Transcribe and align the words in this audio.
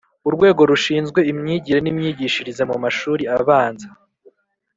Urwego 0.27 0.61
rushinzwe 0.71 1.19
imyigire 1.31 1.79
n 1.81 1.87
imyigishirize 1.91 2.63
mu 2.69 2.75
mashuri 2.83 3.23
abanza 3.37 3.87